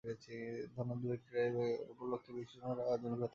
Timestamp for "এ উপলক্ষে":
1.45-2.31